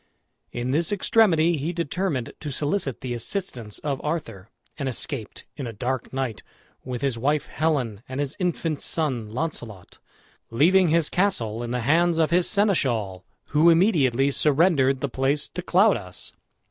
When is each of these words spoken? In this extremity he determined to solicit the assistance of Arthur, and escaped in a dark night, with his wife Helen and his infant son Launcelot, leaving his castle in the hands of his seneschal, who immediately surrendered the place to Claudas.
In 0.51 0.71
this 0.71 0.91
extremity 0.91 1.57
he 1.57 1.71
determined 1.71 2.33
to 2.39 2.49
solicit 2.49 3.01
the 3.01 3.13
assistance 3.13 3.77
of 3.77 4.01
Arthur, 4.03 4.49
and 4.79 4.89
escaped 4.89 5.45
in 5.55 5.67
a 5.67 5.73
dark 5.73 6.11
night, 6.11 6.41
with 6.83 7.03
his 7.03 7.19
wife 7.19 7.45
Helen 7.45 8.01
and 8.09 8.19
his 8.19 8.35
infant 8.39 8.81
son 8.81 9.29
Launcelot, 9.29 9.99
leaving 10.49 10.87
his 10.87 11.07
castle 11.07 11.61
in 11.61 11.69
the 11.69 11.81
hands 11.81 12.17
of 12.17 12.31
his 12.31 12.49
seneschal, 12.49 13.23
who 13.49 13.69
immediately 13.69 14.31
surrendered 14.31 15.01
the 15.01 15.07
place 15.07 15.47
to 15.49 15.61
Claudas. 15.61 16.33